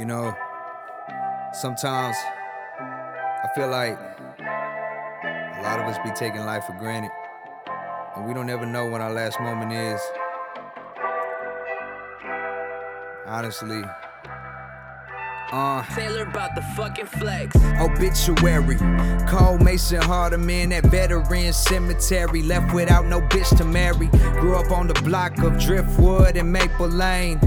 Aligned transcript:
You 0.00 0.06
know, 0.06 0.34
sometimes 1.52 2.16
I 2.80 3.48
feel 3.54 3.68
like 3.68 3.98
a 4.40 5.60
lot 5.62 5.78
of 5.78 5.84
us 5.88 5.98
be 6.02 6.10
taking 6.12 6.40
life 6.40 6.64
for 6.64 6.72
granted, 6.72 7.10
and 8.16 8.26
we 8.26 8.32
don't 8.32 8.48
ever 8.48 8.64
know 8.64 8.86
when 8.88 9.02
our 9.02 9.12
last 9.12 9.38
moment 9.40 9.74
is. 9.74 10.00
Honestly. 13.26 13.82
Uh, 15.52 15.84
Taylor 15.94 16.22
about 16.22 16.54
the 16.54 16.62
fucking 16.74 17.04
flex. 17.04 17.54
obituary. 17.78 18.76
Cole 19.28 19.58
Mason 19.58 20.00
Hardeman 20.00 20.72
at 20.72 20.86
Veteran 20.86 21.52
Cemetery. 21.52 22.42
Left 22.42 22.72
without 22.72 23.04
no 23.04 23.20
bitch 23.20 23.54
to 23.58 23.66
marry. 23.66 24.06
Grew 24.40 24.56
up 24.56 24.70
on 24.70 24.86
the 24.86 24.94
block 25.02 25.36
of 25.42 25.60
Driftwood 25.60 26.38
and 26.38 26.50
Maple 26.50 26.88
Lane. 26.88 27.38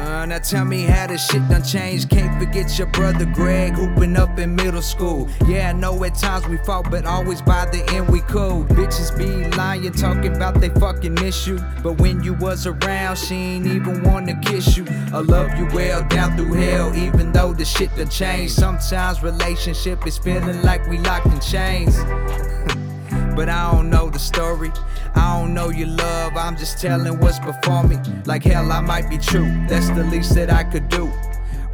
Uh, 0.00 0.24
now 0.24 0.38
tell 0.38 0.64
me 0.64 0.80
how 0.84 1.06
this 1.06 1.26
shit 1.26 1.46
done 1.50 1.62
changed. 1.62 2.08
Can't 2.08 2.42
forget 2.42 2.78
your 2.78 2.86
brother 2.86 3.26
Greg 3.26 3.74
hooping 3.74 4.16
up 4.16 4.38
in 4.38 4.54
middle 4.56 4.80
school. 4.80 5.28
Yeah, 5.46 5.68
I 5.68 5.72
know 5.74 6.02
at 6.04 6.14
times 6.14 6.48
we 6.48 6.56
fought, 6.56 6.90
but 6.90 7.04
always 7.04 7.42
by 7.42 7.66
the 7.66 7.84
end 7.92 8.08
we 8.08 8.20
cool. 8.20 8.64
Bitches 8.64 9.16
be 9.16 9.44
lying, 9.56 9.92
talking 9.92 10.34
about 10.34 10.58
they 10.58 10.70
fucking 10.70 11.12
miss 11.14 11.46
you. 11.46 11.58
But 11.82 12.00
when 12.00 12.24
you 12.24 12.32
was 12.32 12.66
around, 12.66 13.18
she 13.18 13.34
ain't 13.34 13.66
even 13.66 14.02
wanna 14.02 14.40
kiss 14.40 14.74
you. 14.74 14.86
I 15.12 15.20
love 15.20 15.58
you 15.58 15.66
well 15.74 16.02
down 16.08 16.34
through 16.34 16.54
hell, 16.54 16.96
even 16.96 17.30
though 17.32 17.52
the 17.52 17.66
shit 17.66 17.94
done 17.94 18.08
changed. 18.08 18.54
Sometimes 18.54 19.22
relationship 19.22 20.06
is 20.06 20.16
feeling 20.16 20.62
like 20.62 20.88
we 20.88 20.96
locked 21.00 21.26
in 21.26 21.40
chains. 21.40 21.98
But 23.36 23.48
I 23.48 23.72
don't 23.72 23.79
story. 24.20 24.70
I 25.14 25.40
don't 25.40 25.54
know 25.54 25.70
your 25.70 25.88
love. 25.88 26.36
I'm 26.36 26.56
just 26.56 26.78
telling 26.78 27.18
what's 27.18 27.38
before 27.38 27.82
me. 27.84 27.98
Like 28.26 28.44
hell, 28.44 28.70
I 28.70 28.80
might 28.80 29.08
be 29.08 29.18
true. 29.18 29.50
That's 29.68 29.88
the 29.90 30.04
least 30.04 30.34
that 30.34 30.50
I 30.50 30.64
could 30.64 30.88
do. 30.88 31.10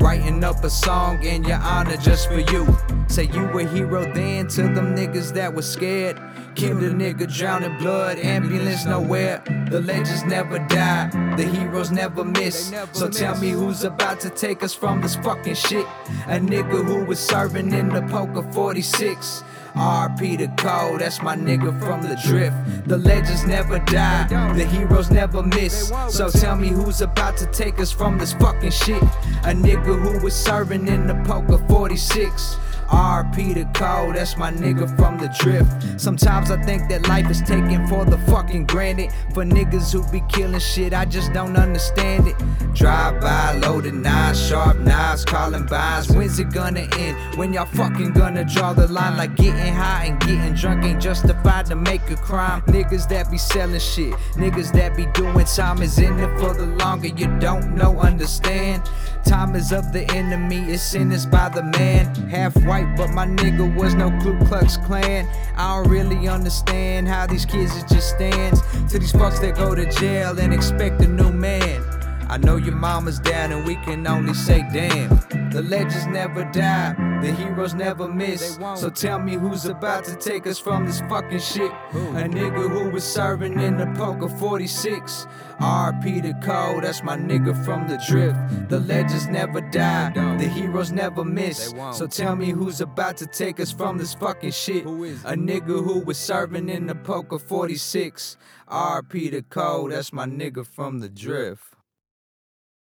Writing 0.00 0.44
up 0.44 0.62
a 0.62 0.70
song 0.70 1.22
in 1.22 1.44
your 1.44 1.58
honor 1.58 1.96
just 1.96 2.28
for 2.28 2.38
you. 2.38 2.64
Say 3.08 3.24
you 3.24 3.46
were 3.46 3.66
hero 3.66 4.12
then 4.12 4.48
to 4.48 4.62
them 4.62 4.94
niggas 4.94 5.32
that 5.34 5.54
was 5.54 5.70
scared. 5.70 6.20
Killed 6.54 6.82
a 6.82 6.90
nigga, 6.90 7.32
drowned 7.32 7.64
in 7.64 7.76
blood, 7.78 8.18
ambulance 8.18 8.84
nowhere. 8.86 9.42
The 9.70 9.80
legends 9.80 10.24
never 10.24 10.58
die, 10.58 11.08
the 11.36 11.44
heroes 11.44 11.90
never 11.90 12.24
miss. 12.24 12.72
So 12.92 13.08
tell 13.08 13.36
me 13.38 13.50
who's 13.50 13.84
about 13.84 14.20
to 14.20 14.30
take 14.30 14.62
us 14.62 14.74
from 14.74 15.02
this 15.02 15.16
fucking 15.16 15.54
shit. 15.54 15.86
A 16.26 16.38
nigga 16.38 16.84
who 16.84 17.04
was 17.04 17.18
serving 17.18 17.72
in 17.72 17.90
the 17.90 18.02
poker 18.02 18.42
46. 18.52 19.44
RP 19.76 20.38
the 20.38 20.48
code, 20.56 21.02
that's 21.02 21.20
my 21.20 21.36
nigga 21.36 21.78
from 21.78 22.00
the 22.00 22.18
drift. 22.24 22.56
The 22.88 22.96
legends 22.96 23.44
never 23.46 23.78
die, 23.80 24.26
the 24.54 24.64
heroes 24.64 25.10
never 25.10 25.42
miss. 25.42 25.92
So 26.08 26.30
tell 26.30 26.56
me 26.56 26.68
who's 26.68 27.02
about 27.02 27.36
to 27.36 27.46
take 27.46 27.78
us 27.78 27.92
from 27.92 28.16
this 28.16 28.32
fucking 28.32 28.70
shit. 28.70 29.02
A 29.42 29.52
nigga 29.52 30.00
who 30.00 30.24
was 30.24 30.34
serving 30.34 30.88
in 30.88 31.06
the 31.06 31.14
poker 31.26 31.58
46. 31.68 32.56
RP 32.88 33.54
the 33.54 33.64
code, 33.78 34.16
that's 34.16 34.36
my 34.36 34.50
nigga 34.50 34.94
from 34.96 35.18
the 35.18 35.28
drift. 35.38 36.00
Sometimes 36.00 36.50
I 36.50 36.62
think 36.62 36.88
that 36.88 37.08
life 37.08 37.30
is 37.30 37.40
taken 37.42 37.86
for 37.86 38.04
the 38.04 38.18
fucking 38.30 38.66
granted. 38.66 39.10
For 39.34 39.44
niggas 39.44 39.92
who 39.92 40.06
be 40.10 40.22
killing 40.28 40.60
shit, 40.60 40.92
I 40.92 41.04
just 41.04 41.32
don't 41.32 41.56
understand 41.56 42.28
it. 42.28 42.36
Drive 42.74 43.20
by, 43.20 43.52
loaded 43.54 43.94
knives, 43.94 44.48
sharp 44.48 44.78
knives, 44.78 45.24
calling 45.24 45.66
buys. 45.66 46.08
When's 46.10 46.38
it 46.38 46.52
gonna 46.52 46.88
end? 46.98 47.16
When 47.36 47.52
y'all 47.52 47.66
fucking 47.66 48.12
gonna 48.12 48.44
draw 48.44 48.72
the 48.72 48.86
line? 48.88 49.16
Like 49.16 49.36
getting 49.36 49.74
high 49.74 50.06
and 50.06 50.20
getting 50.20 50.54
drunk 50.54 50.84
ain't 50.84 51.00
justified 51.00 51.66
to 51.66 51.76
make 51.76 52.08
a 52.10 52.16
crime. 52.16 52.62
Niggas 52.62 53.08
that 53.08 53.30
be 53.30 53.38
selling 53.38 53.80
shit, 53.80 54.12
niggas 54.34 54.72
that 54.72 54.96
be 54.96 55.06
doing 55.06 55.44
time 55.46 55.82
is 55.82 55.98
in 55.98 56.18
it 56.18 56.38
for 56.38 56.54
the 56.54 56.66
longer. 56.66 57.08
You 57.08 57.26
don't 57.38 57.74
know, 57.74 57.98
understand. 57.98 58.82
Time 59.24 59.56
is 59.56 59.72
of 59.72 59.92
the 59.92 60.08
enemy, 60.14 60.58
it's 60.72 60.82
sentenced 60.82 61.30
by 61.30 61.48
the 61.48 61.62
man. 61.62 62.14
Half 62.28 62.54
but 62.84 63.10
my 63.10 63.26
nigga 63.26 63.74
was 63.74 63.94
no 63.94 64.10
Ku 64.20 64.38
Klux 64.46 64.76
Klan. 64.76 65.26
I 65.56 65.76
don't 65.76 65.90
really 65.90 66.28
understand 66.28 67.08
how 67.08 67.26
these 67.26 67.44
kids 67.44 67.74
is 67.74 67.84
just 67.84 68.10
stands 68.10 68.60
to 68.90 68.98
these 68.98 69.12
fucks 69.12 69.40
that 69.40 69.56
go 69.56 69.74
to 69.74 69.90
jail 69.92 70.38
and 70.38 70.52
expect 70.52 71.00
a 71.02 71.08
new 71.08 71.32
man. 71.32 71.82
I 72.28 72.38
know 72.38 72.56
your 72.56 72.74
mama's 72.74 73.20
down 73.20 73.52
and 73.52 73.64
we 73.64 73.76
can 73.76 74.06
only 74.06 74.34
say 74.34 74.66
damn. 74.72 75.35
The 75.56 75.62
legends 75.62 76.06
never 76.08 76.44
die, 76.44 76.94
the 77.22 77.32
heroes 77.32 77.72
never 77.72 78.06
miss. 78.06 78.58
So 78.74 78.90
tell 78.90 79.18
me 79.18 79.36
who's 79.36 79.64
about 79.64 80.04
to 80.04 80.14
take 80.14 80.46
us 80.46 80.58
from 80.58 80.84
this 80.84 81.00
fucking 81.08 81.38
shit. 81.38 81.72
A 81.92 82.28
nigga 82.28 82.68
who 82.68 82.90
was 82.90 83.04
serving 83.04 83.58
in 83.58 83.78
the 83.78 83.86
poker 83.96 84.28
46. 84.28 85.26
RP 85.58 86.20
the 86.22 86.34
code, 86.46 86.84
that's 86.84 87.02
my 87.02 87.16
nigga 87.16 87.56
from 87.64 87.88
the 87.88 87.96
drift. 88.06 88.68
The 88.68 88.80
legends 88.80 89.28
never 89.28 89.62
die, 89.62 90.10
the 90.36 90.46
heroes 90.46 90.92
never 90.92 91.24
miss. 91.24 91.72
So 91.94 92.06
tell 92.06 92.36
me 92.36 92.50
who's 92.50 92.82
about 92.82 93.16
to 93.16 93.26
take 93.26 93.58
us 93.58 93.72
from 93.72 93.96
this 93.96 94.12
fucking 94.12 94.50
shit. 94.50 94.84
A 94.84 95.32
nigga 95.32 95.82
who 95.82 96.00
was 96.00 96.18
serving 96.18 96.68
in 96.68 96.86
the 96.86 96.96
poker 96.96 97.38
46. 97.38 98.36
RP 98.68 99.30
the 99.30 99.40
code, 99.40 99.92
that's 99.92 100.12
my 100.12 100.26
nigga 100.26 100.66
from 100.66 100.98
the 100.98 101.08
drift. 101.08 101.75